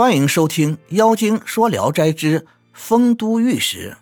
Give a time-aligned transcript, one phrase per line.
[0.00, 3.94] 欢迎收听《妖精说聊斋之丰都御史》。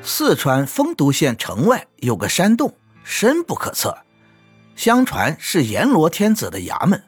[0.00, 3.98] 四川丰都县城外有个山洞，深不可测，
[4.76, 7.02] 相传是阎罗天子的衙门。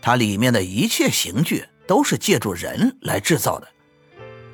[0.00, 3.68] 它里面的一切刑具都是借助人来制造的，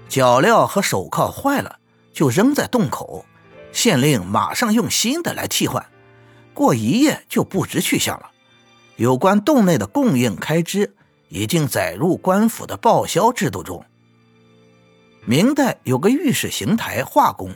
[0.07, 1.79] 脚镣和手铐坏了
[2.13, 3.25] 就扔在洞口，
[3.73, 5.87] 县令马上用新的来替换，
[6.53, 8.33] 过一夜就不知去向了。
[8.99, 10.97] 有关洞内的供应开支，
[11.29, 13.85] 已经载入官府的报销制度中。
[15.25, 17.55] 明代有个御史邢台华工，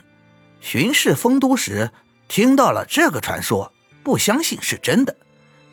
[0.61, 1.91] 巡视丰都时，
[2.29, 3.69] 听到了这个传说，
[4.03, 5.13] 不相信是真的，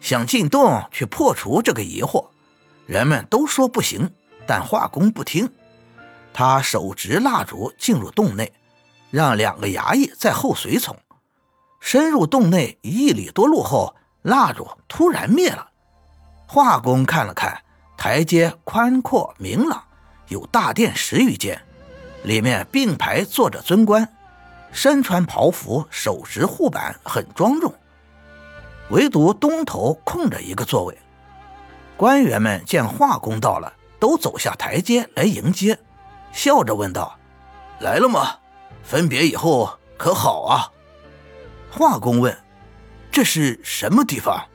[0.01, 2.27] 想进洞去破除这个疑惑。
[2.87, 4.11] 人们都说不行，
[4.49, 5.49] 但华工不听。
[6.33, 8.53] 他手执蜡烛进入洞内，
[9.13, 10.99] 让两个衙役在后随从。
[11.79, 13.95] 深入洞内一里多路后。
[14.23, 15.67] 蜡烛突然灭了，
[16.47, 17.63] 画工看了看
[17.97, 19.83] 台阶，宽阔明朗，
[20.29, 21.59] 有大殿十余间，
[22.25, 24.07] 里面并排坐着尊官，
[24.73, 27.73] 身穿袍服，手执护板，很庄重。
[28.91, 30.99] 唯独东头空着一个座位。
[31.97, 35.79] 官员们见画工到了，都走下台阶来迎接，
[36.33, 37.17] 笑着问道
[37.81, 38.37] ：“来了吗？
[38.83, 40.69] 分别以后可好啊？”
[41.73, 42.37] 画工问。
[43.13, 44.47] 这是什么地方？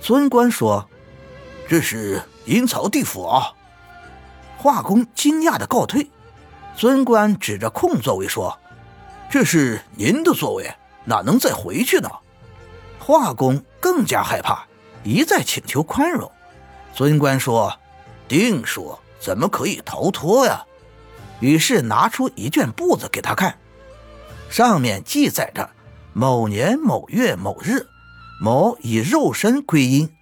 [0.00, 0.88] 尊官说
[1.68, 3.52] ：“这是阴曹地府啊。”
[4.58, 6.10] 画工惊讶的告退。
[6.74, 8.58] 尊官指着空座位说
[9.30, 12.10] ：“这是您的座位，哪能再回去呢？”
[12.98, 14.64] 画工更加害怕，
[15.04, 16.30] 一再请求宽容。
[16.94, 17.78] 尊官说
[18.26, 20.64] ：“定数，怎么可以逃脱呀？”
[21.40, 23.58] 于是拿出一卷簿子给他看，
[24.48, 25.68] 上面记载着。
[26.14, 27.86] 某年某月某日，
[28.38, 30.12] 某以肉身归阴。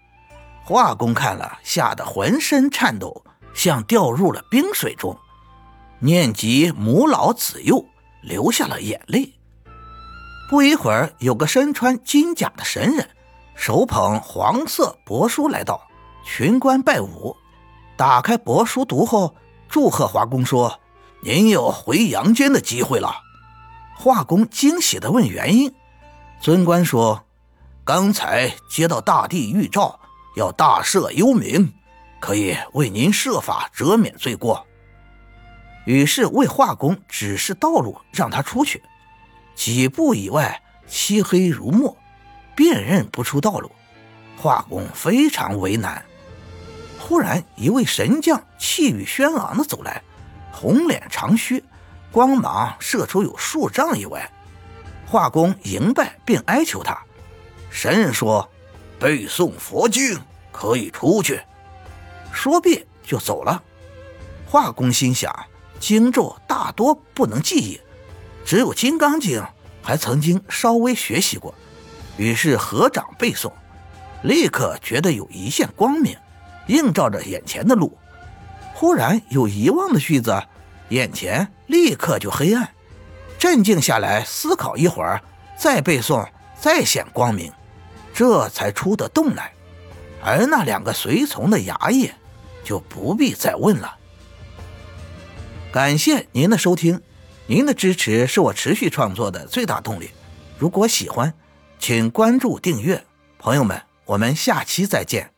[0.62, 3.24] 华工看了，吓得浑身颤抖，
[3.54, 5.18] 像掉入了冰水中。
[5.98, 7.84] 念及母老子幼，
[8.22, 9.32] 流下了眼泪。
[10.48, 13.10] 不一会儿，有个身穿金甲的神人，
[13.56, 15.82] 手捧黄色帛书来到，
[16.24, 17.36] 群官拜舞。
[17.96, 19.34] 打开帛书读后，
[19.68, 20.78] 祝贺华工说
[21.24, 23.12] ：“您有回阳间的机会了。”
[23.98, 25.74] 华工惊喜地问原因。
[26.40, 27.26] 尊官说
[27.84, 30.00] ：“刚才接到大帝谕诏，
[30.36, 31.70] 要大赦幽冥，
[32.18, 34.66] 可以为您设法折免罪过。”
[35.84, 38.82] 于是为画工指示道路，让他出去。
[39.54, 41.94] 几步以外，漆黑如墨，
[42.56, 43.70] 辨认不出道路。
[44.38, 46.02] 画工非常为难。
[46.98, 50.02] 忽然，一位神将气宇轩昂的走来，
[50.50, 51.62] 红脸长须，
[52.10, 54.30] 光芒射出有数丈以外。
[55.10, 56.96] 画工迎拜并哀求他，
[57.68, 58.48] 神人说
[58.96, 60.16] ：“背诵佛经
[60.52, 61.40] 可以出去。”
[62.32, 63.60] 说毕就走了。
[64.46, 65.34] 画工心想，
[65.80, 67.80] 经咒大多不能记忆，
[68.44, 69.40] 只有《金刚经》
[69.82, 71.52] 还曾经稍微学习过，
[72.16, 73.50] 于是合掌背诵，
[74.22, 76.16] 立刻觉得有一线光明，
[76.68, 77.98] 映照着眼前的路。
[78.74, 80.40] 忽然有遗忘的句子，
[80.90, 82.68] 眼前立刻就黑暗。
[83.40, 85.18] 镇静下来，思考一会儿，
[85.56, 86.28] 再背诵，
[86.60, 87.50] 再显光明，
[88.12, 89.50] 这才出得洞来。
[90.22, 92.10] 而那两个随从的衙役，
[92.62, 93.96] 就不必再问了。
[95.72, 97.00] 感谢您的收听，
[97.46, 100.10] 您的支持是我持续创作的最大动力。
[100.58, 101.32] 如果喜欢，
[101.78, 103.02] 请关注订阅。
[103.38, 105.32] 朋友们，我们下期再见。